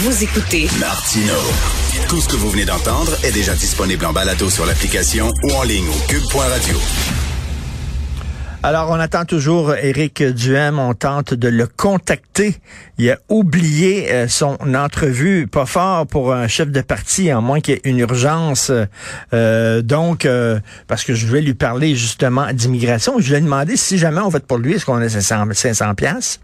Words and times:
Vous 0.00 0.22
écoutez 0.22 0.68
Martino. 0.78 1.34
Tout 2.08 2.20
ce 2.20 2.28
que 2.28 2.36
vous 2.36 2.50
venez 2.50 2.64
d'entendre 2.64 3.16
est 3.24 3.32
déjà 3.32 3.52
disponible 3.54 4.06
en 4.06 4.12
balado 4.12 4.48
sur 4.48 4.64
l'application 4.64 5.32
ou 5.42 5.50
en 5.54 5.64
ligne 5.64 5.88
au 5.88 6.06
cube.radio. 6.06 6.76
Alors, 8.62 8.90
on 8.90 9.00
attend 9.00 9.24
toujours 9.24 9.74
Éric 9.74 10.22
Duhem. 10.22 10.78
On 10.78 10.94
tente 10.94 11.34
de 11.34 11.48
le 11.48 11.66
contacter. 11.66 12.54
Il 12.98 13.10
a 13.10 13.18
oublié 13.28 14.12
euh, 14.12 14.28
son 14.28 14.56
entrevue. 14.72 15.48
Pas 15.48 15.66
fort 15.66 16.06
pour 16.06 16.32
un 16.32 16.46
chef 16.46 16.70
de 16.70 16.80
parti, 16.80 17.28
à 17.30 17.40
moins 17.40 17.60
qu'il 17.60 17.74
y 17.74 17.76
ait 17.78 17.80
une 17.82 17.98
urgence. 17.98 18.70
Euh, 19.32 19.82
donc, 19.82 20.26
euh, 20.26 20.60
parce 20.86 21.02
que 21.02 21.14
je 21.14 21.26
vais 21.26 21.40
lui 21.40 21.54
parler 21.54 21.96
justement 21.96 22.52
d'immigration. 22.52 23.18
Je 23.18 23.30
lui 23.30 23.38
ai 23.38 23.40
demandé 23.40 23.76
si 23.76 23.98
jamais 23.98 24.20
on 24.20 24.28
vote 24.28 24.46
pour 24.46 24.58
lui, 24.58 24.74
est-ce 24.74 24.84
qu'on 24.84 25.02
a 25.02 25.08
500, 25.08 25.46
500 25.54 25.96
piastres? 25.96 26.38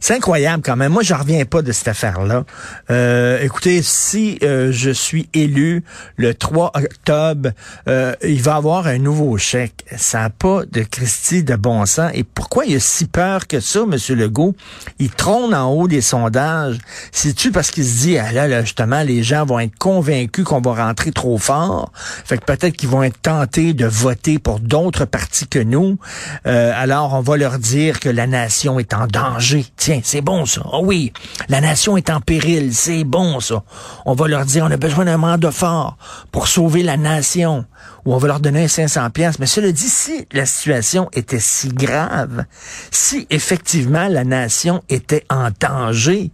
C'est 0.00 0.14
incroyable 0.14 0.62
quand 0.64 0.76
même. 0.76 0.92
Moi, 0.92 1.02
je 1.02 1.14
reviens 1.14 1.44
pas 1.44 1.62
de 1.62 1.72
cette 1.72 1.88
affaire-là. 1.88 2.44
Euh, 2.90 3.42
écoutez, 3.42 3.82
si 3.82 4.38
euh, 4.42 4.70
je 4.72 4.90
suis 4.90 5.28
élu 5.34 5.84
le 6.16 6.34
3 6.34 6.72
octobre, 6.74 7.50
euh, 7.88 8.14
il 8.22 8.42
va 8.42 8.56
avoir 8.56 8.86
un 8.86 8.98
nouveau 8.98 9.36
chèque. 9.38 9.84
Ça 9.96 10.20
n'a 10.20 10.30
pas 10.30 10.62
de 10.70 10.82
Christie 10.82 11.42
de 11.42 11.56
bon 11.56 11.84
sens. 11.86 12.10
Et 12.14 12.24
pourquoi 12.24 12.64
il 12.64 12.76
a 12.76 12.80
si 12.80 13.06
peur 13.06 13.46
que 13.46 13.60
ça, 13.60 13.80
M. 13.80 14.16
Legault? 14.16 14.54
Il 14.98 15.10
trône 15.10 15.54
en 15.54 15.70
haut 15.70 15.88
des 15.88 16.00
sondages. 16.00 16.78
C'est-tu 17.12 17.50
parce 17.50 17.70
qu'il 17.70 17.84
se 17.84 17.98
dit, 17.98 18.18
ah 18.18 18.32
là, 18.32 18.48
là, 18.48 18.62
justement, 18.62 19.02
les 19.02 19.22
gens 19.22 19.44
vont 19.44 19.58
être 19.58 19.76
convaincus 19.78 20.44
qu'on 20.44 20.60
va 20.60 20.86
rentrer 20.86 21.12
trop 21.12 21.38
fort. 21.38 21.92
Fait 21.94 22.38
que 22.38 22.44
peut-être 22.44 22.76
qu'ils 22.76 22.88
vont 22.88 23.02
être 23.02 23.20
tentés 23.20 23.72
de 23.72 23.86
voter 23.86 24.38
pour 24.38 24.60
d'autres 24.60 25.04
partis 25.04 25.48
que 25.48 25.58
nous. 25.58 25.98
alors, 26.44 27.14
on 27.14 27.20
va 27.20 27.36
leur 27.36 27.58
dire 27.58 28.00
que 28.00 28.08
la 28.08 28.26
nation 28.26 28.78
est 28.78 28.94
en 28.94 29.06
danger. 29.06 29.66
Tiens, 29.78 30.00
c'est 30.02 30.22
bon 30.22 30.44
ça. 30.44 30.60
Oh 30.72 30.82
oui, 30.84 31.12
la 31.48 31.60
nation 31.60 31.96
est 31.96 32.10
en 32.10 32.20
péril, 32.20 32.74
c'est 32.74 33.04
bon 33.04 33.38
ça. 33.38 33.62
On 34.06 34.14
va 34.14 34.26
leur 34.26 34.44
dire 34.44 34.64
on 34.64 34.70
a 34.72 34.76
besoin 34.76 35.04
d'un 35.04 35.18
mandat 35.18 35.52
fort 35.52 35.96
pour 36.32 36.48
sauver 36.48 36.82
la 36.82 36.96
nation 36.96 37.64
ou 38.04 38.12
on 38.12 38.18
va 38.18 38.26
leur 38.26 38.40
donner 38.40 38.66
500 38.66 39.10
pièces. 39.10 39.38
Mais 39.38 39.46
cela 39.46 39.70
dit, 39.70 39.88
si 39.88 40.26
la 40.32 40.46
situation 40.46 41.08
était 41.12 41.38
si 41.38 41.68
grave, 41.68 42.44
si 42.90 43.28
effectivement 43.30 44.08
la 44.08 44.24
nation 44.24 44.82
était 44.88 45.24
en 45.30 45.50
danger, 45.60 46.32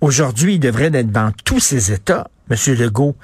aujourd'hui, 0.00 0.54
il 0.54 0.60
devrait 0.60 0.94
être 0.94 1.10
dans 1.10 1.32
tous 1.44 1.58
ses 1.58 1.90
états, 1.90 2.28
M. 2.48 2.56
Legault, 2.74 3.16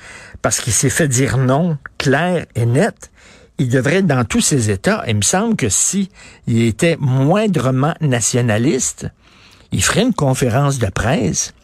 parce 0.43 0.59
qu'il 0.59 0.73
s'est 0.73 0.91
fait 0.91 1.07
dire 1.07 1.39
non, 1.39 1.79
clair 1.97 2.45
et 2.57 2.67
net 2.67 3.11
il 3.61 3.69
devrait 3.69 3.97
être 3.97 4.07
dans 4.07 4.25
tous 4.25 4.41
ses 4.41 4.71
États. 4.71 5.05
Il 5.07 5.17
me 5.17 5.23
semble 5.23 5.55
que 5.55 5.69
si 5.69 6.09
il 6.47 6.63
était 6.63 6.97
moindrement 6.99 7.95
nationaliste, 8.01 9.07
il 9.73 9.83
ferait 9.83 10.03
une 10.03 10.15
conférence 10.15 10.79
de 10.79 10.87
presse, 10.87 11.55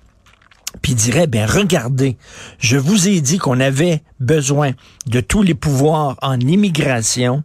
puis 0.83 0.93
il 0.93 0.97
dirait, 0.97 1.27
ben 1.27 1.47
regardez, 1.47 2.17
je 2.59 2.77
vous 2.77 3.09
ai 3.09 3.21
dit 3.21 3.39
qu'on 3.39 3.61
avait 3.61 4.03
besoin 4.21 4.73
de 5.07 5.21
tous 5.21 5.43
les 5.43 5.55
pouvoirs 5.55 6.17
en 6.23 6.39
immigration, 6.39 7.43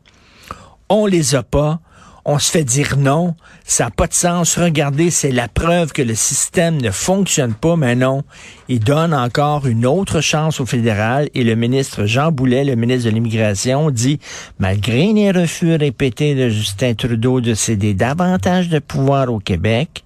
on 0.89 1.05
les 1.05 1.35
a 1.35 1.43
pas, 1.43 1.79
on 2.25 2.37
se 2.37 2.51
fait 2.51 2.63
dire 2.63 2.97
non, 2.97 3.35
ça 3.65 3.85
n'a 3.85 3.91
pas 3.91 4.07
de 4.07 4.13
sens. 4.13 4.57
Regardez, 4.57 5.09
c'est 5.09 5.31
la 5.31 5.47
preuve 5.47 5.91
que 5.91 6.01
le 6.01 6.13
système 6.13 6.79
ne 6.79 6.91
fonctionne 6.91 7.53
pas, 7.53 7.75
mais 7.75 7.95
non. 7.95 8.23
Il 8.67 8.79
donne 8.79 9.13
encore 9.13 9.65
une 9.65 9.85
autre 9.85 10.21
chance 10.21 10.59
au 10.59 10.65
fédéral 10.65 11.29
et 11.33 11.43
le 11.43 11.55
ministre 11.55 12.05
Jean 12.05 12.31
Boulet, 12.31 12.63
le 12.63 12.75
ministre 12.75 13.09
de 13.09 13.15
l'Immigration, 13.15 13.89
dit, 13.89 14.19
malgré 14.59 15.13
les 15.13 15.31
refus 15.31 15.75
répétés 15.75 16.35
de 16.35 16.49
Justin 16.49 16.93
Trudeau 16.93 17.41
de 17.41 17.53
céder 17.53 17.93
davantage 17.93 18.69
de 18.69 18.79
pouvoir 18.79 19.33
au 19.33 19.39
Québec, 19.39 20.03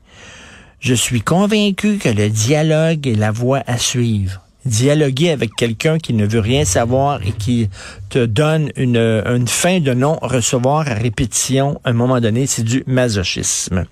je 0.85 0.93
suis 0.93 1.21
convaincu 1.21 1.97
que 1.97 2.09
le 2.09 2.29
dialogue 2.29 3.07
est 3.07 3.15
la 3.15 3.31
voie 3.31 3.63
à 3.65 3.79
suivre. 3.79 4.41
Dialoguer 4.65 5.31
avec 5.31 5.49
quelqu'un 5.55 5.97
qui 5.97 6.13
ne 6.13 6.27
veut 6.27 6.39
rien 6.39 6.63
savoir 6.63 7.25
et 7.25 7.31
qui 7.31 7.69
te 8.15 8.25
donne 8.25 8.69
une, 8.77 8.95
une 8.95 9.45
fin 9.45 9.81
de 9.81 9.93
non-recevoir 9.93 10.87
à 10.87 10.93
répétition, 10.93 11.81
à 11.83 11.89
un 11.89 11.93
moment 11.93 12.21
donné, 12.21 12.47
c'est 12.47 12.63
du 12.63 12.81
masochisme. 12.87 13.83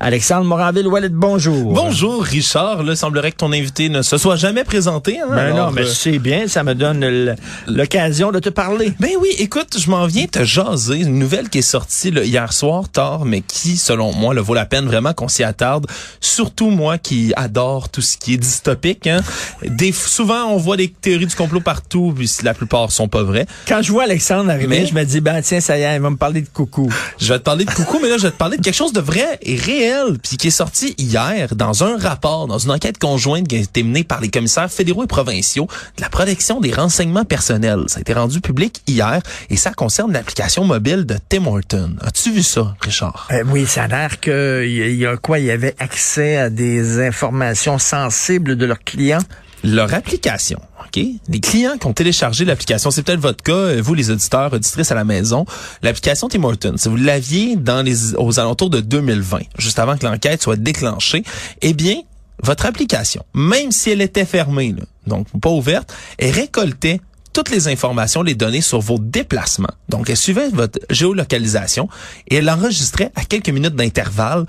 Alexandre 0.00 0.44
Moranville-Wallet, 0.44 1.08
bonjour. 1.08 1.72
Bonjour, 1.72 2.22
Richard. 2.22 2.82
Là, 2.82 2.94
semblerait 2.94 3.32
que 3.32 3.38
ton 3.38 3.54
invité 3.54 3.88
ne 3.88 4.02
se 4.02 4.18
soit 4.18 4.36
jamais 4.36 4.64
présenté. 4.64 5.18
Hein? 5.18 5.28
Ben 5.30 5.56
non, 5.56 5.70
mais 5.70 5.84
euh, 5.84 5.86
c'est 5.86 6.18
bien, 6.18 6.46
ça 6.46 6.62
me 6.62 6.74
donne 6.74 7.34
l'occasion 7.66 8.32
de 8.32 8.38
te 8.38 8.50
parler. 8.50 8.92
Ben 9.00 9.12
oui, 9.18 9.30
écoute, 9.38 9.78
je 9.78 9.88
m'en 9.88 10.04
viens 10.04 10.26
te 10.26 10.44
jaser. 10.44 11.00
Une 11.00 11.18
nouvelle 11.18 11.48
qui 11.48 11.60
est 11.60 11.62
sortie 11.62 12.10
hier 12.10 12.52
soir, 12.52 12.86
tard, 12.86 13.24
mais 13.24 13.40
qui, 13.40 13.78
selon 13.78 14.12
moi, 14.12 14.34
le 14.34 14.42
vaut 14.42 14.52
la 14.52 14.66
peine 14.66 14.84
vraiment 14.84 15.14
qu'on 15.14 15.28
s'y 15.28 15.42
attarde. 15.42 15.86
Surtout 16.20 16.68
moi 16.68 16.98
qui 16.98 17.32
adore 17.34 17.88
tout 17.88 18.02
ce 18.02 18.18
qui 18.18 18.34
est 18.34 18.36
dystopique. 18.38 19.06
Hein? 19.06 19.22
Des, 19.64 19.92
souvent, 19.92 20.48
on 20.50 20.58
voit 20.58 20.76
des 20.76 20.88
théories 20.88 21.24
du 21.24 21.34
complot 21.34 21.60
partout, 21.60 22.12
puis 22.14 22.30
la 22.42 22.52
plupart 22.52 22.92
sont 22.92 23.08
pas 23.08 23.22
vraies. 23.22 23.46
Quand 23.70 23.82
je 23.82 23.92
vois 23.92 24.02
Alexandre 24.02 24.50
arriver, 24.50 24.84
je 24.84 24.92
me 24.94 25.04
dis, 25.04 25.20
ben 25.20 25.40
tiens, 25.42 25.60
ça 25.60 25.78
y 25.78 25.82
est, 25.82 25.94
il 25.94 26.02
va 26.02 26.10
me 26.10 26.16
parler 26.16 26.40
de 26.40 26.48
coucou. 26.48 26.92
Je 27.20 27.32
vais 27.32 27.38
te 27.38 27.44
parler 27.44 27.64
de 27.64 27.70
coucou, 27.70 28.00
mais 28.02 28.08
là, 28.08 28.18
je 28.18 28.24
vais 28.24 28.32
te 28.32 28.36
parler 28.36 28.56
de 28.56 28.62
quelque 28.62 28.74
chose 28.74 28.92
de 28.92 28.98
vrai 28.98 29.38
et 29.42 29.54
réel, 29.54 30.18
puis 30.20 30.36
qui 30.36 30.48
est 30.48 30.50
sorti 30.50 30.96
hier 30.98 31.54
dans 31.54 31.84
un 31.84 31.96
rapport, 31.96 32.48
dans 32.48 32.58
une 32.58 32.72
enquête 32.72 32.98
conjointe 32.98 33.46
qui 33.46 33.54
a 33.54 33.58
été 33.60 33.84
menée 33.84 34.02
par 34.02 34.20
les 34.20 34.28
commissaires 34.28 34.72
fédéraux 34.72 35.04
et 35.04 35.06
provinciaux 35.06 35.68
de 35.96 36.02
la 36.02 36.08
protection 36.08 36.58
des 36.58 36.72
renseignements 36.72 37.24
personnels. 37.24 37.84
Ça 37.86 37.98
a 37.98 38.00
été 38.00 38.12
rendu 38.12 38.40
public 38.40 38.82
hier 38.88 39.20
et 39.50 39.56
ça 39.56 39.70
concerne 39.70 40.12
l'application 40.12 40.64
mobile 40.64 41.06
de 41.06 41.14
Tim 41.28 41.46
Horton. 41.46 41.94
As-tu 42.00 42.32
vu 42.32 42.42
ça, 42.42 42.74
Richard? 42.80 43.28
Euh, 43.30 43.44
oui, 43.52 43.66
ça 43.66 43.84
a 43.84 43.86
l'air 43.86 44.18
qu'il 44.18 44.96
y 44.96 45.06
a 45.06 45.16
quoi? 45.16 45.38
Il 45.38 45.44
y 45.44 45.52
avait 45.52 45.76
accès 45.78 46.38
à 46.38 46.50
des 46.50 46.98
informations 46.98 47.78
sensibles 47.78 48.56
de 48.56 48.66
leurs 48.66 48.82
clients? 48.82 49.22
Leur 49.64 49.92
application. 49.94 50.60
OK? 50.80 51.02
Les 51.28 51.40
clients 51.40 51.76
qui 51.78 51.86
ont 51.86 51.92
téléchargé 51.92 52.44
l'application, 52.44 52.90
c'est 52.90 53.02
peut-être 53.02 53.20
votre 53.20 53.42
cas, 53.42 53.52
euh, 53.52 53.80
vous 53.82 53.94
les 53.94 54.10
auditeurs, 54.10 54.52
auditrices 54.52 54.90
à 54.90 54.94
la 54.94 55.04
maison, 55.04 55.44
l'application 55.82 56.28
Tim 56.28 56.44
Hortons, 56.44 56.76
si 56.76 56.88
vous 56.88 56.96
l'aviez 56.96 57.56
dans 57.56 57.82
les 57.82 58.14
aux 58.14 58.38
alentours 58.38 58.70
de 58.70 58.80
2020, 58.80 59.40
juste 59.58 59.78
avant 59.78 59.96
que 59.96 60.06
l'enquête 60.06 60.42
soit 60.42 60.56
déclenchée, 60.56 61.22
eh 61.62 61.74
bien, 61.74 61.96
votre 62.42 62.66
application, 62.66 63.24
même 63.34 63.70
si 63.70 63.90
elle 63.90 64.00
était 64.00 64.24
fermée, 64.24 64.74
donc 65.06 65.26
pas 65.40 65.50
ouverte, 65.50 65.92
elle 66.18 66.32
récoltait 66.32 67.00
toutes 67.32 67.50
les 67.50 67.68
informations, 67.68 68.22
les 68.22 68.34
données 68.34 68.60
sur 68.60 68.80
vos 68.80 68.98
déplacements. 68.98 69.72
Donc, 69.88 70.10
elle 70.10 70.16
suivait 70.16 70.48
votre 70.48 70.80
géolocalisation 70.90 71.88
et 72.28 72.36
elle 72.36 72.50
enregistrait 72.50 73.12
à 73.14 73.24
quelques 73.24 73.50
minutes 73.50 73.76
d'intervalle 73.76 74.46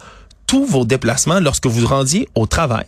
tous 0.47 0.65
vos 0.65 0.83
déplacements 0.83 1.39
lorsque 1.39 1.67
vous 1.67 1.85
rendiez 1.85 2.27
au 2.35 2.47
travail, 2.47 2.87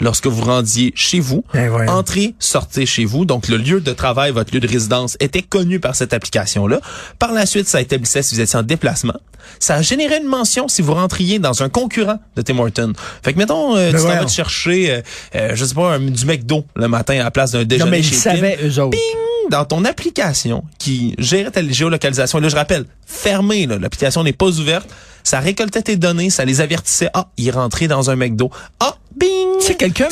lorsque 0.00 0.26
vous 0.26 0.42
rendiez 0.42 0.92
chez 0.94 1.20
vous, 1.20 1.44
ben 1.52 1.88
entrez, 1.88 2.34
sortez 2.38 2.86
chez 2.86 3.04
vous. 3.04 3.24
Donc, 3.24 3.48
le 3.48 3.56
lieu 3.56 3.80
de 3.80 3.92
travail, 3.92 4.32
votre 4.32 4.54
lieu 4.54 4.60
de 4.60 4.68
résidence 4.68 5.16
était 5.20 5.42
connu 5.42 5.80
par 5.80 5.94
cette 5.94 6.12
application-là. 6.12 6.80
Par 7.18 7.32
la 7.32 7.46
suite, 7.46 7.68
ça 7.68 7.80
établissait 7.80 8.22
si 8.22 8.34
vous 8.34 8.40
étiez 8.40 8.58
en 8.58 8.62
déplacement. 8.62 9.20
Ça 9.58 9.76
a 9.76 9.82
généré 9.82 10.18
une 10.18 10.28
mention 10.28 10.68
si 10.68 10.82
vous 10.82 10.94
rentriez 10.94 11.38
dans 11.38 11.62
un 11.62 11.68
concurrent 11.68 12.18
de 12.36 12.42
Tim 12.42 12.58
Hortons. 12.58 12.92
Fait 13.22 13.32
que, 13.32 13.38
mettons, 13.38 13.76
euh, 13.76 13.90
ben 13.92 13.98
tu 13.98 14.06
vas 14.06 14.24
te 14.24 14.30
chercher, 14.30 14.90
euh, 14.90 15.00
euh, 15.34 15.50
je 15.54 15.64
sais 15.64 15.74
pas, 15.74 15.94
un, 15.94 16.00
du 16.00 16.24
McDo 16.24 16.64
le 16.76 16.88
matin 16.88 17.14
à 17.20 17.24
la 17.24 17.30
place 17.30 17.52
d'un 17.52 17.64
déjeuner 17.64 17.84
non, 17.84 17.90
mais 17.90 18.00
ils 18.00 18.14
savaient, 18.14 18.58
eux 18.62 18.80
autres. 18.80 18.98
Dans 19.50 19.64
ton 19.64 19.84
application 19.84 20.64
qui 20.78 21.14
gérait 21.18 21.50
ta 21.50 21.66
géolocalisation, 21.66 22.38
et 22.38 22.42
là, 22.42 22.48
je 22.48 22.56
rappelle, 22.56 22.84
fermée, 23.06 23.66
l'application 23.66 24.24
n'est 24.24 24.32
pas 24.32 24.46
ouverte, 24.46 24.88
ça 25.22 25.40
récoltait 25.40 25.82
tes 25.82 25.96
données, 25.96 26.30
ça 26.30 26.44
les 26.44 26.60
avertissait. 26.60 27.10
Ah, 27.12 27.28
il 27.36 27.48
est 27.48 27.50
rentré 27.50 27.88
dans 27.88 28.10
un 28.10 28.16
McDo. 28.16 28.50
Ah, 28.78 28.96
bing! 29.14 29.28
Si 29.60 29.76
quelqu'un 29.76 30.08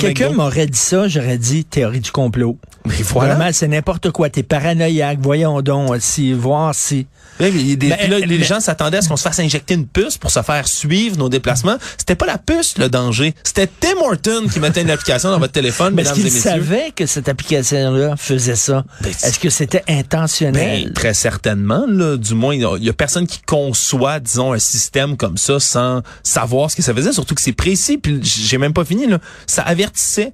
quelqu'un 0.00 0.30
m'aurait 0.30 0.66
dit 0.66 0.78
ça, 0.78 1.06
j'aurais 1.06 1.38
dit 1.38 1.64
théorie 1.64 2.00
du 2.00 2.10
complot. 2.10 2.58
Mais 2.84 2.94
voilà. 3.02 3.34
Vraiment, 3.34 3.50
c'est 3.52 3.68
n'importe 3.68 4.10
quoi. 4.10 4.30
T'es 4.30 4.42
paranoïaque. 4.42 5.18
Voyons 5.20 5.62
donc, 5.62 5.96
si, 6.00 6.32
voir 6.32 6.74
si. 6.74 7.06
Les 7.40 8.42
gens 8.42 8.60
s'attendaient 8.60 8.98
à 8.98 9.02
ce 9.02 9.08
qu'on 9.08 9.16
se 9.16 9.22
fasse 9.22 9.38
injecter 9.38 9.74
une 9.74 9.86
puce 9.86 10.18
pour 10.18 10.30
se 10.30 10.42
faire 10.42 10.66
suivre 10.68 11.16
nos 11.16 11.28
déplacements. 11.28 11.76
C'était 11.96 12.14
pas 12.14 12.26
la 12.26 12.38
puce, 12.38 12.78
le 12.78 12.88
danger. 12.88 13.34
C'était 13.44 13.66
Tim 13.66 13.96
Horton 14.00 14.46
qui 14.52 14.60
mettait 14.60 14.82
une 14.82 14.90
application 14.90 15.30
dans 15.30 15.38
votre 15.38 15.52
téléphone, 15.52 15.94
Mais 15.94 16.02
mesdames 16.02 16.14
est-ce 16.14 16.22
qu'il 16.22 16.40
savait 16.40 16.90
que 16.94 17.06
cette 17.06 17.28
application-là 17.28 18.16
faisait 18.16 18.56
ça? 18.56 18.84
Ben, 19.00 19.10
est-ce 19.10 19.38
que 19.38 19.50
c'était 19.50 19.84
intentionnel? 19.88 20.84
Ben, 20.86 20.92
très 20.92 21.14
certainement, 21.14 21.84
là. 21.86 22.16
Du 22.16 22.34
moins, 22.34 22.54
il 22.54 22.84
y 22.84 22.88
a 22.88 22.92
personne 22.92 23.26
qui 23.26 23.40
conçoit, 23.42 24.20
disons, 24.20 24.52
un 24.52 24.58
système 24.58 25.16
comme 25.16 25.36
ça 25.36 25.60
sans 25.60 26.02
savoir 26.22 26.70
ce 26.70 26.76
que 26.76 26.82
ça 26.82 26.94
faisait, 26.94 27.12
surtout 27.12 27.34
que 27.34 27.40
c'est 27.40 27.52
précis. 27.52 27.98
Puis 27.98 28.20
j'ai 28.22 28.58
même 28.58 28.72
pas 28.72 28.84
fini, 28.84 29.06
là. 29.06 29.18
Ça 29.46 29.62
avertissait 29.62 30.32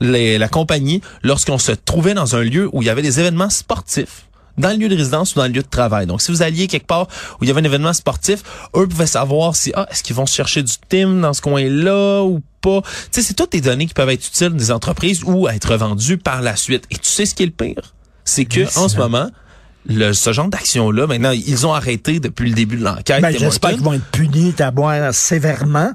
la 0.00 0.48
compagnie 0.48 1.00
lorsqu'on 1.22 1.58
se 1.58 1.72
trouvait 1.72 2.14
dans 2.14 2.36
un 2.36 2.42
lieu 2.42 2.68
où 2.72 2.82
il 2.82 2.86
y 2.86 2.90
avait 2.90 3.02
des 3.02 3.20
événements 3.20 3.50
sportifs 3.50 4.26
dans 4.58 4.70
le 4.70 4.76
lieu 4.76 4.88
de 4.88 4.96
résidence 4.96 5.34
ou 5.34 5.38
dans 5.38 5.46
le 5.46 5.52
lieu 5.52 5.62
de 5.62 5.68
travail. 5.68 6.06
Donc, 6.06 6.22
si 6.22 6.30
vous 6.30 6.42
alliez 6.42 6.66
quelque 6.66 6.86
part 6.86 7.08
où 7.40 7.44
il 7.44 7.48
y 7.48 7.50
avait 7.50 7.60
un 7.60 7.64
événement 7.64 7.92
sportif, 7.92 8.42
eux 8.76 8.86
pouvaient 8.86 9.06
savoir 9.06 9.56
si, 9.56 9.72
ah, 9.74 9.86
est-ce 9.90 10.02
qu'ils 10.02 10.16
vont 10.16 10.26
chercher 10.26 10.62
du 10.62 10.72
team 10.88 11.20
dans 11.20 11.32
ce 11.32 11.40
coin-là 11.42 12.22
ou 12.22 12.40
pas. 12.60 12.80
Tu 12.82 12.88
sais, 13.10 13.22
c'est 13.22 13.34
toutes 13.34 13.52
des 13.52 13.60
données 13.60 13.86
qui 13.86 13.94
peuvent 13.94 14.08
être 14.08 14.26
utiles 14.26 14.54
des 14.54 14.70
entreprises 14.70 15.22
ou 15.24 15.48
être 15.48 15.76
vendues 15.76 16.18
par 16.18 16.40
la 16.42 16.56
suite. 16.56 16.84
Et 16.90 16.96
tu 16.96 17.08
sais 17.08 17.26
ce 17.26 17.34
qui 17.34 17.42
est 17.42 17.46
le 17.46 17.52
pire? 17.52 17.94
C'est 18.24 18.46
que, 18.46 18.62
en 18.78 18.88
ce 18.88 18.96
moment, 18.96 19.28
le, 19.86 20.12
ce 20.12 20.32
genre 20.32 20.48
d'action-là, 20.48 21.06
maintenant, 21.06 21.32
ils 21.32 21.66
ont 21.66 21.74
arrêté 21.74 22.20
depuis 22.20 22.48
le 22.48 22.54
début 22.54 22.76
de 22.76 22.84
l'enquête. 22.84 23.20
Ben, 23.20 23.36
j'espère 23.36 23.72
qu'ils 23.72 23.82
vont 23.82 23.92
être 23.92 24.06
punis 24.06 24.54
d'abord 24.56 24.92
sévèrement. 25.12 25.92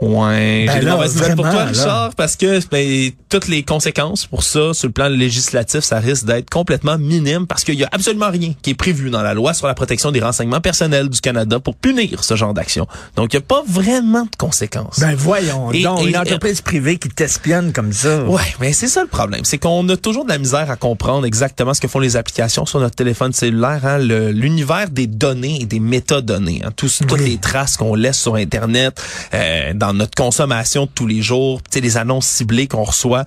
Ouais, 0.00 0.64
Ben 0.66 0.72
j'ai 0.80 0.86
là, 0.86 0.96
mauvaises 0.96 1.14
nouvelles 1.16 1.36
pour 1.36 1.44
toi, 1.44 1.54
là. 1.54 1.64
Richard, 1.66 2.14
parce 2.16 2.36
que 2.36 2.60
ben, 2.70 3.10
toutes 3.28 3.48
les 3.48 3.62
conséquences 3.62 4.26
pour 4.26 4.42
ça, 4.42 4.72
sur 4.74 4.88
le 4.88 4.92
plan 4.92 5.08
législatif, 5.08 5.80
ça 5.80 5.98
risque 5.98 6.24
d'être 6.24 6.50
complètement 6.50 6.98
minime 6.98 7.46
parce 7.46 7.64
qu'il 7.64 7.74
y 7.74 7.84
a 7.84 7.88
absolument 7.92 8.30
rien 8.30 8.52
qui 8.62 8.70
est 8.70 8.74
prévu 8.74 9.10
dans 9.10 9.22
la 9.22 9.34
loi 9.34 9.54
sur 9.54 9.66
la 9.66 9.74
protection 9.74 10.10
des 10.10 10.20
renseignements 10.20 10.60
personnels 10.60 11.08
du 11.08 11.20
Canada 11.20 11.60
pour 11.60 11.76
punir 11.76 12.24
ce 12.24 12.36
genre 12.36 12.54
d'action. 12.54 12.86
Donc, 13.16 13.32
il 13.32 13.36
n'y 13.36 13.42
a 13.42 13.46
pas 13.46 13.62
vraiment 13.66 14.22
de 14.24 14.36
conséquences. 14.38 14.98
Ben 15.00 15.14
voyons 15.14 15.70
Et- 15.72 15.82
donc, 15.82 16.02
et- 16.02 16.08
une 16.08 16.16
entreprise 16.16 16.60
privée 16.60 16.98
qui 16.98 17.08
t'espionne 17.08 17.72
comme 17.72 17.92
ça. 17.92 18.22
Ouais, 18.24 18.40
mais 18.60 18.72
c'est 18.72 18.88
ça 18.88 19.02
le 19.02 19.08
problème, 19.08 19.44
c'est 19.44 19.58
qu'on 19.58 19.88
a 19.88 19.96
toujours 19.96 20.24
de 20.24 20.30
la 20.30 20.38
misère 20.38 20.70
à 20.70 20.76
comprendre 20.76 21.26
exactement 21.26 21.74
ce 21.74 21.80
que 21.80 21.88
font 21.88 21.98
les 22.00 22.16
applications 22.16 22.66
sur 22.66 22.80
notre 22.80 22.94
téléphone 22.96 23.32
cellulaire, 23.32 23.80
hein, 23.84 23.98
le- 23.98 24.30
l'univers 24.30 24.88
des 24.90 25.06
données 25.06 25.58
et 25.62 25.66
des 25.66 25.80
métadonnées, 25.80 26.62
hein, 26.64 26.70
tous, 26.76 27.00
toutes 27.06 27.20
les 27.20 27.38
traces 27.38 27.76
qu'on 27.76 27.94
laisse 27.94 28.18
sur 28.18 28.34
Internet, 28.36 29.00
euh, 29.34 29.72
dans 29.82 29.92
notre 29.92 30.14
consommation 30.14 30.84
de 30.84 30.90
tous 30.94 31.08
les 31.08 31.22
jours, 31.22 31.60
tu 31.60 31.70
sais, 31.72 31.80
les 31.80 31.96
annonces 31.96 32.28
ciblées 32.28 32.68
qu'on 32.68 32.84
reçoit. 32.84 33.24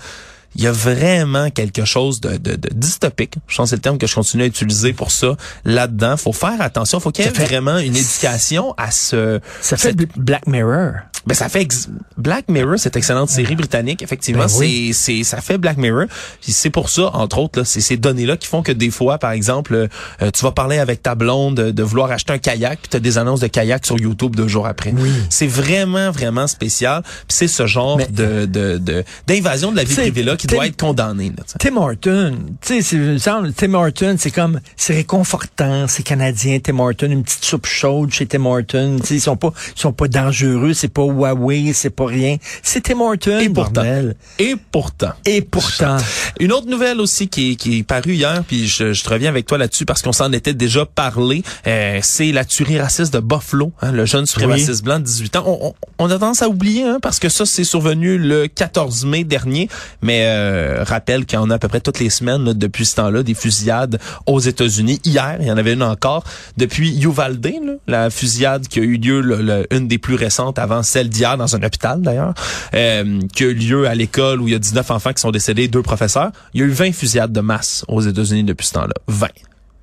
Il 0.56 0.63
y 0.63 0.68
a 0.68 0.72
vraiment 0.72 1.50
quelque 1.50 1.86
chose 1.86 2.22
de, 2.22 2.38
de, 2.38 2.56
de 2.56 2.69
dystopique. 2.74 3.36
Je 3.48 3.56
pense 3.57 3.66
que 3.66 3.69
c'est 3.72 3.75
le 3.75 3.81
terme 3.81 3.98
que 3.98 4.07
je 4.07 4.16
continue 4.16 4.44
à 4.44 4.46
utiliser 4.46 4.94
pour 4.94 5.12
ça. 5.12 5.36
Là-dedans, 5.66 6.18
faut 6.18 6.34
faire 6.34 6.62
attention. 6.62 7.00
Faut 7.00 7.12
qu'il 7.12 7.25
y 7.25 7.28
ait 7.28 7.31
fait- 7.31 7.46
vraiment 7.46 7.78
une 7.78 7.96
éducation 7.96 8.74
à 8.78 8.92
ce. 8.92 9.40
Ça 9.62 9.78
fait 9.78 9.90
cette- 10.00 10.18
Black 10.18 10.48
Mirror. 10.48 10.94
ben 11.28 11.34
ça 11.34 11.50
fait 11.50 11.62
ex- 11.62 11.90
Black 12.18 12.46
Mirror, 12.50 12.78
cette 12.78 12.96
excellente 12.96 13.30
série 13.30 13.56
britannique, 13.56 14.02
effectivement, 14.04 14.46
Ben 14.46 14.52
oui. 14.60 14.94
c'est 14.94 15.16
c'est 15.18 15.24
ça 15.24 15.42
fait 15.42 15.57
Black 15.57 15.78
Mirror. 15.78 16.06
C'est 16.42 16.69
pour 16.69 16.90
ça, 16.90 17.10
entre 17.16 17.40
autres, 17.40 17.60
là, 17.60 17.66
c'est 17.66 17.81
ces 17.81 17.98
données-là 17.98 18.38
qui 18.38 18.48
font 18.48 18.62
que 18.62 18.72
des 18.72 18.92
fois, 18.92 19.18
par 19.18 19.31
exemple, 19.31 19.74
euh, 20.22 20.31
tu 20.31 20.44
vas 20.44 20.51
parler 20.51 20.78
avec 20.78 21.01
ta 21.01 21.16
blonde 21.16 21.56
de, 21.58 21.72
de 21.72 21.84
vouloir 21.84 22.12
acheter 22.12 22.34
un 22.34 22.38
kayak, 22.38 22.80
puis 22.81 22.90
tu 22.92 22.98
as 22.98 23.00
des 23.00 23.18
annonces 23.18 23.40
de 23.40 23.48
kayak 23.48 23.86
sur 23.86 24.00
YouTube 24.00 24.36
deux 24.36 24.48
jours 24.48 24.68
après. 24.68 24.94
Oui. 24.96 25.10
C'est 25.30 25.48
vraiment 25.48 26.12
vraiment 26.12 26.48
spécial. 26.48 27.01
Puis 27.04 27.38
c'est 27.38 27.48
ce 27.48 27.66
genre 27.66 27.98
Mais- 27.98 28.08
de 28.08 28.46
de 28.46 28.78
de- 28.78 29.04
d'invasion 29.28 29.72
de, 29.72 29.78
la 29.78 29.84
vie 29.84 29.96
privée 29.96 30.24
là 30.24 30.36
qui 30.38 30.45
t'es- 30.48 30.56
doit 30.56 30.68
être 30.68 30.78
condamnée. 30.80 31.32
Là. 31.38 31.44
Tim 31.60 31.78
Horton, 31.78 32.38
tu 32.62 32.82
sais, 32.82 33.20
Tim 33.56 33.74
Horton, 33.74 34.16
c'est 34.18 34.32
comme, 34.32 34.60
c'est 34.76 34.94
réconfortant, 34.96 35.88
c'est 35.88 36.04
canadien, 36.04 36.60
Tim 36.60 36.80
Horton, 36.80 37.10
une 37.10 37.24
petite 37.24 37.44
soupe 37.46 37.66
chaude 37.66 38.12
chez 38.12 38.26
Tim 38.26 38.46
Horton, 38.46 38.98
tu 39.02 39.08
sais, 39.08 39.16
ils 39.16 39.22
sont 39.22 39.36
pas, 39.38 39.52
ils 39.76 39.80
sont 39.80 39.94
pas 39.94 40.08
dangereux, 40.08 40.74
c'est 40.74 40.88
pas 40.88 41.04
Huawei, 41.04 41.74
c'est 41.74 41.90
pas 41.90 42.06
rien, 42.06 42.38
c'est 42.64 42.82
Tim 42.84 43.00
Horton, 43.02 43.40
Et 43.40 43.50
pourtant. 43.50 43.72
bordel. 43.74 44.16
Et 44.40 44.56
pourtant. 44.72 45.12
Et 45.26 45.42
pourtant. 45.42 45.98
Une 46.40 46.52
autre 46.52 46.68
nouvelle 46.68 47.00
aussi 47.00 47.28
qui 47.28 47.52
est, 47.52 47.56
qui 47.56 47.80
est 47.80 47.84
parue 47.84 48.14
hier, 48.14 48.44
puis 48.48 48.68
je, 48.68 48.94
je 48.94 49.04
te 49.04 49.10
reviens 49.10 49.30
avec 49.30 49.46
toi 49.46 49.58
là-dessus 49.58 49.86
parce 49.86 50.02
qu'on 50.02 50.14
s'en 50.14 50.32
était 50.34 50.54
déjà 50.54 50.86
parlé, 50.86 51.44
euh, 51.68 52.00
c'est 52.04 52.32
la 52.32 52.46
tuerie 52.46 52.80
raciste 52.80 53.14
de 53.14 53.20
Buffalo, 53.20 53.72
hein, 53.82 53.92
le 53.92 54.06
jeune 54.06 54.26
suprémaciste 54.26 54.84
blanc 54.84 55.00
de 55.00 55.06
18 55.06 55.36
ans. 55.38 55.44
On, 55.48 55.68
on- 55.68 55.74
on 55.98 56.08
a 56.12 56.20
tendance 56.20 56.42
à 56.42 56.50
oublier, 56.50 56.84
hein, 56.84 57.00
parce 57.02 57.20
que 57.20 57.30
ça, 57.30 57.46
c'est 57.46 57.64
survenu 57.64 58.18
le 58.18 58.48
14 58.48 59.06
mai 59.06 59.24
dernier, 59.24 59.70
mais 60.02 60.26
euh, 60.26 60.35
rappelle 60.84 61.26
qu'il 61.26 61.38
y 61.38 61.42
en 61.42 61.50
a 61.50 61.56
à 61.56 61.60
peu 61.60 61.68
près 61.68 61.82
toutes 61.82 62.00
les 62.00 62.10
semaines 62.10 62.54
depuis 62.54 62.86
ce 62.86 62.96
temps-là, 62.96 63.24
des 63.24 63.34
fusillades 63.34 64.00
aux 64.26 64.40
États-Unis. 64.40 65.00
Hier, 65.04 65.38
il 65.40 65.48
y 65.48 65.52
en 65.52 65.58
avait 65.58 65.74
une 65.74 65.84
encore 65.84 66.24
depuis 66.58 67.00
Uvalde, 67.02 67.46
là, 67.46 67.74
la 67.88 68.10
fusillade 68.10 68.68
qui 68.68 68.80
a 68.80 68.84
eu 68.84 68.98
lieu, 68.98 69.68
une 69.72 69.88
des 69.88 69.98
plus 69.98 70.16
récentes 70.16 70.60
avant 70.60 70.84
celle 70.84 71.10
d'hier 71.10 71.38
dans 71.38 71.56
un 71.56 71.64
hôpital 71.64 72.02
d'ailleurs, 72.02 72.34
euh, 72.74 73.20
qui 73.34 73.44
a 73.44 73.48
eu 73.48 73.54
lieu 73.54 73.88
à 73.88 73.96
l'école 73.96 74.42
où 74.42 74.48
il 74.48 74.52
y 74.52 74.56
a 74.56 74.60
19 74.60 74.92
enfants 74.92 75.14
qui 75.14 75.22
sont 75.22 75.32
décédés, 75.32 75.68
deux 75.68 75.82
professeurs. 75.82 76.32
Il 76.54 76.62
y 76.62 76.64
a 76.64 76.68
eu 76.68 76.72
20 76.72 76.94
fusillades 76.94 77.32
de 77.32 77.42
masse 77.42 77.86
aux 77.88 78.02
États-Unis 78.02 78.44
depuis 78.44 78.68
ce 78.68 78.74
temps-là. 78.74 78.94
20 79.08 79.28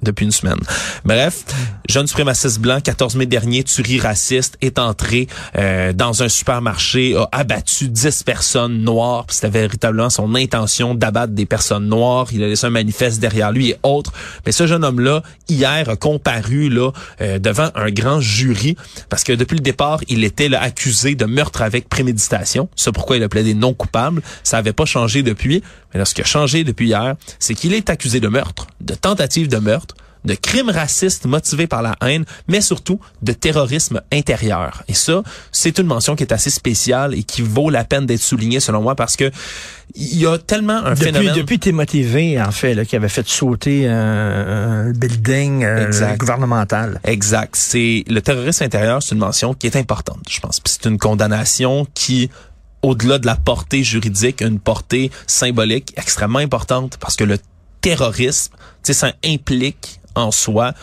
depuis 0.02 0.24
une 0.24 0.32
semaine. 0.32 0.58
Bref, 1.04 1.44
jeune 1.88 2.06
suprémaciste 2.06 2.60
blanc, 2.60 2.80
14 2.80 3.16
mai 3.16 3.26
dernier, 3.26 3.64
tuerie 3.64 4.00
raciste, 4.00 4.56
est 4.60 4.78
entré 4.78 5.28
euh, 5.56 5.92
dans 5.92 6.22
un 6.22 6.28
supermarché, 6.28 7.16
a 7.16 7.28
abattu 7.32 7.88
10 7.88 8.22
personnes 8.24 8.78
noires. 8.78 9.26
C'était 9.28 9.48
véritablement 9.48 10.10
son 10.10 10.34
intention 10.34 10.94
d'abattre 10.94 11.32
des 11.32 11.46
personnes 11.46 11.86
noires. 11.86 12.26
Il 12.32 12.42
a 12.42 12.48
laissé 12.48 12.66
un 12.66 12.70
manifeste 12.70 13.20
derrière 13.20 13.52
lui 13.52 13.70
et 13.70 13.76
autres. 13.82 14.12
Mais 14.46 14.52
ce 14.52 14.66
jeune 14.66 14.84
homme-là, 14.84 15.22
hier, 15.48 15.88
a 15.88 15.96
comparu 15.96 16.68
là 16.68 16.90
euh, 17.20 17.38
devant 17.38 17.70
un 17.74 17.90
grand 17.90 18.20
jury 18.20 18.76
parce 19.08 19.24
que 19.24 19.32
depuis 19.32 19.56
le 19.56 19.62
départ, 19.62 20.00
il 20.08 20.24
était 20.24 20.48
là, 20.48 20.60
accusé 20.60 21.14
de 21.14 21.24
meurtre 21.24 21.62
avec 21.62 21.88
préméditation. 21.88 22.68
C'est 22.76 22.92
pourquoi 22.92 23.16
il 23.16 23.22
a 23.22 23.28
plaidé 23.28 23.54
non 23.54 23.74
coupable. 23.74 24.22
Ça 24.42 24.56
n'avait 24.56 24.72
pas 24.72 24.84
changé 24.84 25.22
depuis. 25.22 25.62
Mais 25.92 25.98
là, 25.98 26.04
ce 26.04 26.14
qui 26.14 26.22
a 26.22 26.24
changé 26.24 26.64
depuis 26.64 26.86
hier, 26.86 27.14
c'est 27.38 27.54
qu'il 27.54 27.74
est 27.74 27.90
accusé 27.90 28.20
de 28.20 28.28
meurtre, 28.28 28.66
de 28.80 28.94
tentative 28.94 29.48
de 29.48 29.58
meurtre, 29.58 29.91
de 30.24 30.34
crimes 30.34 30.70
racistes 30.70 31.26
motivés 31.26 31.66
par 31.66 31.82
la 31.82 31.96
haine, 32.02 32.24
mais 32.48 32.60
surtout 32.60 33.00
de 33.22 33.32
terrorisme 33.32 34.00
intérieur. 34.12 34.82
Et 34.88 34.94
ça, 34.94 35.22
c'est 35.50 35.78
une 35.78 35.86
mention 35.86 36.14
qui 36.16 36.22
est 36.22 36.32
assez 36.32 36.50
spéciale 36.50 37.14
et 37.14 37.22
qui 37.24 37.42
vaut 37.42 37.70
la 37.70 37.84
peine 37.84 38.06
d'être 38.06 38.20
soulignée 38.20 38.60
selon 38.60 38.82
moi 38.82 38.94
parce 38.94 39.16
que 39.16 39.30
il 39.94 40.16
y 40.18 40.26
a 40.26 40.38
tellement 40.38 40.78
un 40.84 40.92
Depuis, 40.94 41.04
phénomène. 41.04 41.34
depuis 41.34 41.58
t'es 41.58 41.72
motivé, 41.72 42.40
en 42.40 42.50
fait, 42.50 42.74
là, 42.74 42.84
qui 42.86 42.96
avait 42.96 43.10
fait 43.10 43.26
sauter 43.28 43.86
un, 43.88 44.86
un 44.88 44.92
building 44.92 45.64
euh, 45.64 45.86
Exact. 45.86 46.18
gouvernemental. 46.18 46.98
Exact. 47.04 47.54
C'est 47.56 48.04
le 48.08 48.22
terrorisme 48.22 48.64
intérieur, 48.64 49.02
c'est 49.02 49.14
une 49.14 49.20
mention 49.20 49.52
qui 49.52 49.66
est 49.66 49.76
importante, 49.76 50.22
je 50.30 50.40
pense. 50.40 50.60
Puis 50.60 50.74
c'est 50.80 50.88
une 50.88 50.98
condamnation 50.98 51.86
qui 51.94 52.30
au-delà 52.82 53.18
de 53.18 53.26
la 53.26 53.36
portée 53.36 53.84
juridique, 53.84 54.40
une 54.40 54.58
portée 54.58 55.10
symbolique 55.26 55.92
extrêmement 55.96 56.40
importante 56.40 56.96
parce 56.98 57.14
que 57.14 57.22
le 57.24 57.38
terrorisme, 57.80 58.52
tu 58.82 58.92
sais, 58.92 58.92
ça 58.94 59.12
implique 59.24 60.00
en 60.14 60.30
soi 60.30 60.74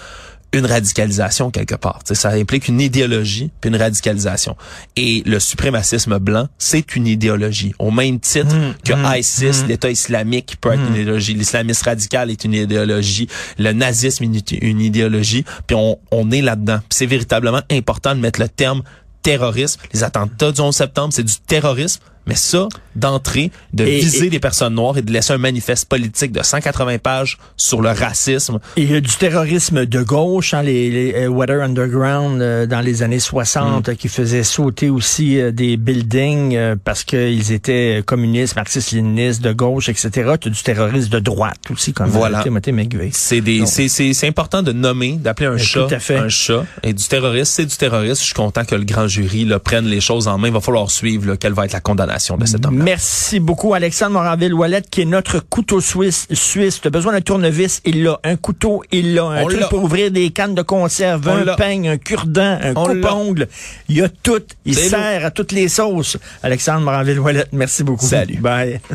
une 0.52 0.66
radicalisation 0.66 1.52
quelque 1.52 1.76
part. 1.76 2.00
Ça 2.04 2.30
implique 2.30 2.68
une 2.68 2.82
idéologie 2.82 3.52
puis 3.62 3.70
une 3.70 3.76
radicalisation. 3.76 4.56
Et 4.96 5.24
le 5.26 5.40
suprémacisme 5.40 6.18
blanc, 6.18 6.48
c'est 6.58 6.96
une 6.96 7.08
idéologie. 7.08 7.74
Au 7.80 7.92
même 7.92 8.20
titre 8.20 8.56
Mmh, 8.56 8.74
que 8.84 8.94
mmh, 8.94 9.18
ISIS, 9.18 9.64
mmh. 9.64 9.68
l'État 9.68 9.92
islamique 9.92 10.58
peut 10.60 10.72
être 10.74 10.82
une 10.88 10.96
idéologie. 10.96 11.34
L'islamisme 11.34 11.86
radical 11.86 12.32
est 12.32 12.44
une 12.44 12.54
idéologie. 12.54 13.28
Le 13.58 13.74
nazisme 13.74 14.24
est 14.24 14.52
une, 14.52 14.82
idéologie. 14.82 15.46
Puis 15.68 15.76
on, 15.76 16.00
on 16.12 16.32
est 16.32 16.42
là-dedans. 16.42 16.80
C'est 16.90 17.06
véritablement 17.06 17.62
important 17.70 18.16
de 18.16 18.20
mettre 18.20 18.40
le 18.40 18.50
terme 18.50 18.82
terrorisme. 19.22 19.82
Les 19.94 20.04
attentats 20.04 20.52
du 20.52 20.62
11 20.62 20.76
septembre, 20.76 21.14
c'est 21.14 21.24
du 21.24 21.36
terrorisme. 21.46 22.02
Mais 22.28 22.36
ça, 22.36 22.68
d'entrée, 22.96 23.50
de 23.74 23.86
Et- 23.86 24.00
viser 24.00 24.28
et- 24.28 24.30
des 24.30 24.40
personnes 24.40 24.76
noires 24.76 24.98
et 24.98 25.02
de 25.02 25.12
laisser 25.12 25.34
un 25.34 25.38
manifeste 25.40 25.88
politique 25.90 26.32
de 26.32 26.44
180 26.44 26.98
pages 27.00 27.38
sur 27.58 27.82
le 27.82 27.90
racisme, 27.90 28.60
Et 28.78 28.84
il 28.84 28.92
y 28.92 28.96
a 28.96 29.02
du 29.02 29.10
terrorisme 29.18 29.86
de 29.86 30.02
gauche, 30.04 30.54
hein, 30.54 30.62
les, 30.62 30.92
les 30.92 31.14
euh, 31.16 31.28
Weather 31.28 31.62
Underground 31.64 32.42
euh, 32.42 32.66
dans 32.68 32.82
les 32.82 33.02
années 33.04 33.20
60, 33.20 33.88
Mm. 33.88 33.92
euh, 33.92 33.96
qui 33.96 34.10
faisaient 34.10 34.44
sauter 34.44 34.90
aussi 34.90 35.40
euh, 35.40 35.52
des 35.52 35.78
buildings 35.78 36.56
euh, 36.56 36.76
parce 36.84 37.04
qu'ils 37.04 37.52
étaient 37.52 38.04
communistes, 38.06 38.56
marxistes-léninistes, 38.56 39.42
de 39.42 39.52
gauche, 39.54 39.90
etc. 39.90 40.10
Tu 40.40 40.50
as 40.50 40.52
du 40.52 40.62
terrorisme 40.64 41.10
de 41.10 41.20
droite 41.20 41.60
aussi, 41.72 41.94
comme 41.94 42.10
Voilà. 42.10 42.42
euh, 42.42 42.44
Timothy 42.44 42.72
McVeigh. 42.72 43.10
c'est 43.14 43.42
des, 43.42 43.66
c'est, 43.66 43.88
c'est, 43.88 44.14
c'est 44.14 44.28
important 44.28 44.62
de 44.62 44.72
nommer, 44.72 45.14
d'appeler 45.14 45.48
un 45.48 45.54
Euh, 45.54 45.58
chat 45.58 45.88
tout 45.88 45.96
à 45.96 46.00
fait. 46.00 46.18
un 46.18 46.30
chat. 46.30 46.66
Et 46.84 46.94
du 46.94 47.04
terroriste, 47.08 47.54
c'est 47.54 47.66
du 47.66 47.76
terroriste. 47.76 48.22
Je 48.22 48.26
suis 48.28 48.34
content 48.36 48.66
que 48.66 48.76
le 48.76 48.84
grand 48.84 49.08
jury 49.08 49.46
là, 49.46 49.60
prenne 49.60 49.86
les 49.86 50.02
choses 50.02 50.28
en 50.28 50.38
main. 50.38 50.48
Il 50.50 50.54
va 50.54 50.62
falloir 50.62 50.92
suivre 50.92 51.26
là, 51.28 51.38
quelle 51.38 51.54
va 51.54 51.66
être 51.66 51.74
la 51.74 51.80
condamnation 51.80 52.09
de 52.38 52.46
cet 52.46 52.66
homme. 52.66 52.82
Merci 52.84 53.40
beaucoup, 53.40 53.74
Alexandre 53.74 54.14
Moranville-Wallet, 54.14 54.82
qui 54.90 55.02
est 55.02 55.06
notre 55.06 55.40
couteau 55.40 55.80
suisse. 55.82 56.28
suisse. 56.32 56.82
Tu 56.82 56.88
as 56.88 56.92
besoin 56.92 57.14
d'un 57.14 57.22
tournevis, 57.22 57.82
il 57.86 58.04
l'a. 58.04 58.20
Un 58.24 58.36
couteau, 58.36 58.84
il 58.92 59.14
l'a. 59.14 59.26
Un 59.26 59.44
On 59.44 59.48
truc 59.48 59.70
pour 59.70 59.84
ouvrir 59.84 60.12
des 60.12 60.30
cannes 60.32 60.56
de 60.56 60.62
conserve, 60.62 61.28
On 61.28 61.48
un 61.48 61.56
peigne, 61.56 61.88
un 61.90 61.98
cure-dent, 61.98 62.60
un 62.62 62.74
coupe-ongle. 62.74 63.48
Il 63.88 63.98
y 63.98 64.02
a 64.02 64.10
tout. 64.10 64.42
Il 64.66 64.76
sert 64.76 65.26
à 65.26 65.32
toutes 65.32 65.52
les 65.52 65.68
sauces. 65.68 66.18
Alexandre 66.44 66.82
Moranville-Wallet, 66.82 67.46
merci 67.52 67.84
beaucoup. 67.84 68.06
Salut. 68.06 68.38
Bye. 68.38 68.80